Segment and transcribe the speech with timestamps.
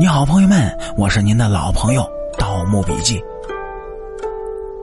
[0.00, 2.02] 你好，朋友们，我是您的老朋友
[2.38, 3.18] 《盗墓笔记》。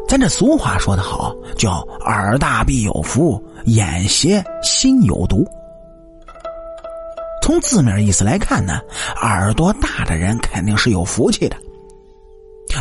[0.09, 5.47] 咱这俗话说得好，叫“耳大必有福，眼斜心有毒”。
[7.41, 8.81] 从字面意思来看呢，
[9.21, 11.55] 耳朵大的人肯定是有福气的，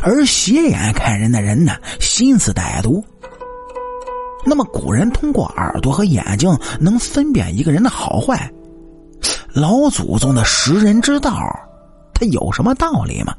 [0.02, 3.00] 而斜眼看人的人呢，心思歹毒。
[4.44, 8.50] 那么古人通过耳朵和眼睛能分辨一个人的好坏，
[9.52, 11.40] 老祖宗的识人之道。
[12.30, 13.34] 有什么道理吗？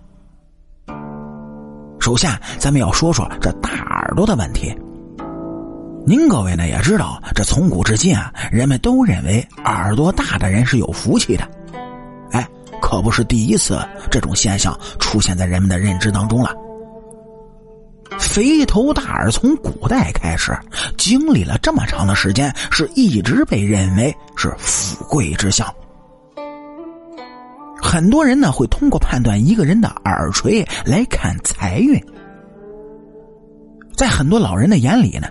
[2.00, 4.76] 首先，咱们要说说这大耳朵的问题。
[6.06, 11.50] 您各位呢也知道，这从古至今啊，人们都认为耳朵大的人是有福气的。
[12.32, 12.48] 哎，
[12.80, 13.80] 可不是第一次
[14.12, 16.54] 这种现象出现在人们的认知当中了。
[18.20, 20.56] 肥头大耳从古代开始，
[20.96, 25.68] 经历了这么长的时间，是一直被认为是富贵之相。
[27.86, 32.04] 很多人呢会通过判断一个人的耳垂来看财运，
[33.96, 35.28] 在很多老人的眼里呢，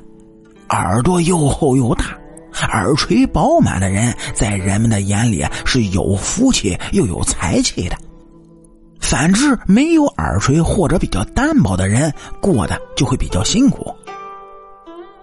[0.68, 2.16] 耳朵又厚又大、
[2.68, 7.96] 耳垂饱满的人，在人们的眼里是有福气又有财气的。
[9.00, 13.92] 反之，没有耳垂或者比较单薄的人，过得就会比较辛苦。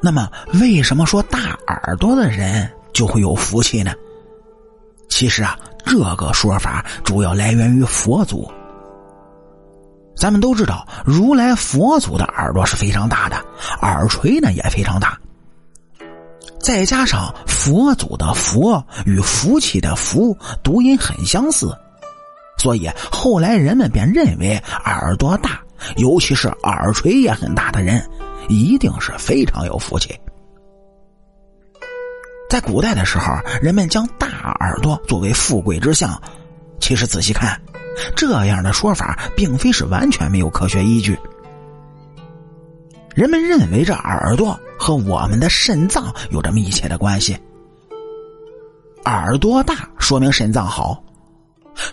[0.01, 3.93] 那么，为什么说大耳朵的人就会有福气呢？
[5.07, 5.57] 其实啊。
[5.91, 8.49] 这个说法主要来源于佛祖。
[10.15, 13.35] 咱们都知道，如来佛祖的耳朵是非常大的，
[13.81, 15.19] 耳垂呢也非常大。
[16.61, 20.33] 再加上佛祖的“佛”与福气的“福”
[20.63, 21.77] 读音很相似，
[22.57, 24.55] 所以后来人们便认为
[24.85, 25.59] 耳朵大，
[25.97, 28.01] 尤其是耳垂也很大的人，
[28.47, 30.17] 一定是非常有福气。
[32.51, 34.27] 在古代的时候，人们将大
[34.59, 36.21] 耳朵作为富贵之相。
[36.81, 37.57] 其实仔细看，
[38.13, 41.17] 这样的说法并非是完全没有科学依据。
[43.15, 47.39] 人们认为这耳朵和我们的肾脏有着密切的关系。
[49.05, 51.01] 耳朵大说明肾脏好，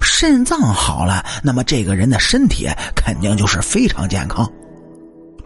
[0.00, 4.44] 肾脏好了，那么这个人的身体肯定就是非常健康，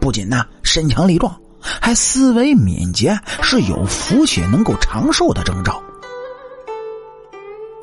[0.01, 1.39] 不仅呢身强力壮。
[1.81, 5.83] 还思维敏捷，是有福气、能够长寿的征兆。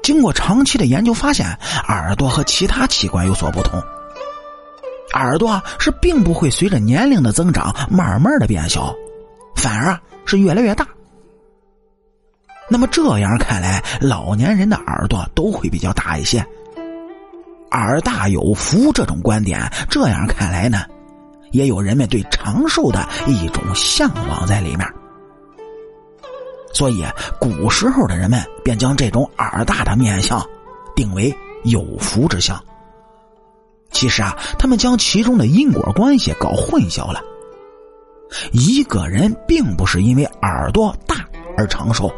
[0.01, 1.47] 经过长期的研究发现，
[1.87, 3.81] 耳朵和其他器官有所不同。
[5.13, 8.93] 耳朵是并不会随着年龄的增长慢慢的变小，
[9.55, 10.87] 反而是越来越大。
[12.69, 16.45] 那么这样看来，老年人的耳朵都会比较大一些。
[17.71, 20.85] 耳大有福这种观点，这样看来呢？
[21.51, 24.87] 也有人们对长寿的一种向往在里面，
[26.73, 27.03] 所以
[27.39, 30.45] 古时候的人们便将这种耳大的面相
[30.95, 32.61] 定为有福之相。
[33.91, 37.21] 其实啊，他们将其中的因果关系搞混淆了。
[38.51, 41.27] 一个人并不是因为耳朵大
[41.57, 42.13] 而长寿，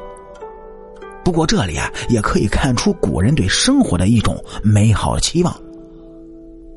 [1.24, 5.58] 不过这里啊也可以看出古人对生活的一种美好期望。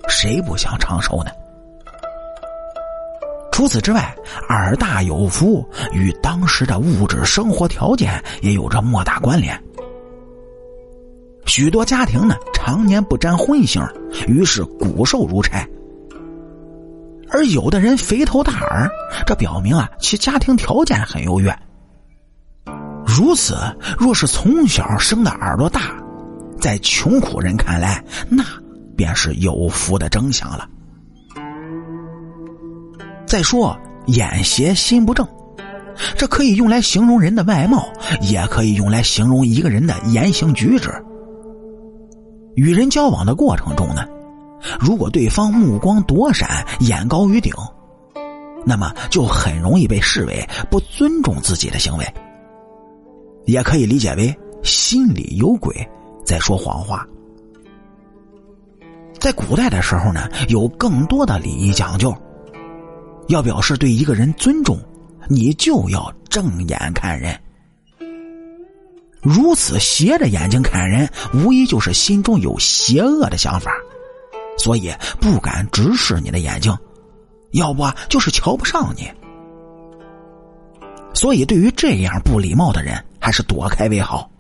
[0.09, 1.32] 谁不想长寿呢？
[3.64, 4.14] 除此之外，
[4.50, 9.58] 耳大有福与当时的物质生活条件也有着莫大关联。
[11.47, 13.82] 许多家庭呢常年不沾荤腥，
[14.28, 15.66] 于是骨瘦如柴；
[17.30, 18.86] 而有的人肥头大耳，
[19.26, 21.50] 这表明啊其家庭条件很优越。
[23.06, 23.56] 如此，
[23.98, 25.97] 若是从小生的耳朵大，
[26.60, 28.44] 在穷苦人看来，那
[28.94, 30.69] 便是有福的征象了。
[33.34, 35.27] 再说眼斜心不正，
[36.17, 37.84] 这可以用来形容人的外貌，
[38.21, 40.89] 也可以用来形容一个人的言行举止。
[42.55, 44.05] 与人交往的过程中呢，
[44.78, 47.53] 如果对方目光躲闪、眼高于顶，
[48.65, 52.06] 那么就很容易被视为不尊重自己的行为，
[53.47, 55.75] 也可以理解为心里有鬼，
[56.25, 57.05] 在说谎话。
[59.19, 62.15] 在古代的时候呢，有更多的礼仪讲究。
[63.28, 64.78] 要表示对一个人尊重，
[65.28, 67.38] 你就要正眼看人。
[69.22, 73.72] 如此斜着眼睛看人，无疑就是心中有邪恶的想法，
[74.59, 76.76] 所以不敢直视你的眼睛，
[77.53, 79.10] 要不就是瞧不上你。
[81.15, 84.30] 所以对于这样不礼貌的人，还是躲开为好。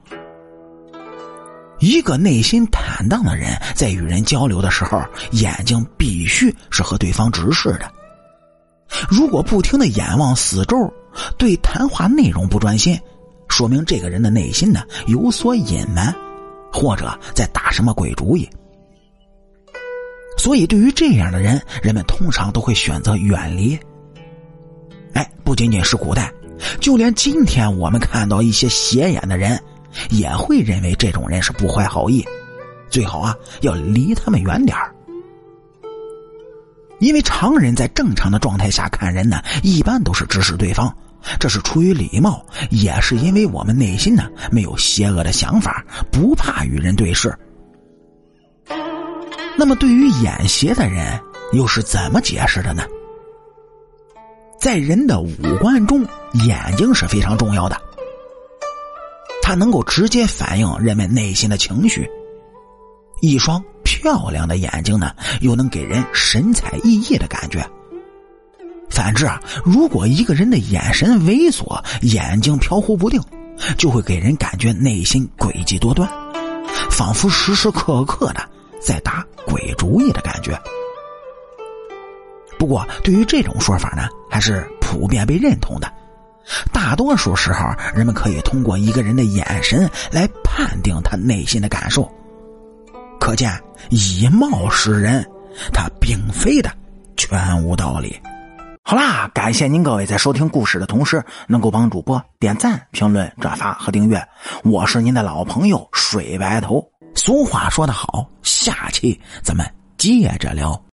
[1.80, 5.02] 一个内心坦荡的人，在与人交流的时候，
[5.32, 7.90] 眼睛必须是和对方直视的。
[9.08, 10.76] 如果不停的眼望四周，
[11.36, 12.98] 对谈话内容不专心，
[13.48, 16.14] 说明这个人的内心呢有所隐瞒，
[16.72, 18.48] 或者在打什么鬼主意。
[20.36, 23.78] 所以对于这样的人，人们通常都会选择远离。
[25.12, 26.32] 哎，不仅仅是古代，
[26.80, 29.58] 就连今天我们看到一些斜眼的人，
[30.10, 32.24] 也会认为这种人是不怀好意，
[32.90, 34.93] 最好啊要离他们远点儿。
[37.04, 40.90] 因为常人在正常的状态下看人呢，一般都是直视对方，
[41.38, 47.36] 这是出于礼貌，也是因为我们内心呢没有邪恶的想法，不怕与人对视。
[49.58, 51.20] 那么，对于眼斜的人
[51.52, 52.82] 又是怎么解释的呢？
[54.58, 55.30] 在人的五
[55.60, 56.06] 官中，
[56.46, 57.78] 眼睛是非常重要的，
[59.42, 62.08] 它能够直接反映人们内心的情绪。
[63.24, 67.64] 一双漂亮的眼睛呢，又能给人神采奕奕的感觉。
[68.90, 73.20] 反之啊，如果一个人的眼神猥琐，眼睛飘忽不定，
[73.76, 76.08] 就会给人感觉内心诡计多端，
[76.90, 78.48] 仿佛时时刻刻的
[78.80, 80.56] 在打鬼主意的感觉。
[82.58, 85.92] 不过，对于这种说法呢，还是普遍被认同的。
[86.72, 92.08] 大多数时候，人们可以通过一个人的眼神来判定他内心的感受。
[93.24, 95.26] 可见，以貌识人，
[95.72, 96.70] 他并非的
[97.16, 98.20] 全无道理。
[98.82, 104.22] 好啦，感谢您各位在收听故事的同时，能够帮主播点赞、评论、转发和订阅。
[104.62, 106.86] 我是您的老朋友水白头。
[107.14, 109.66] 俗话说得好，下期咱们
[109.96, 110.78] 接着聊。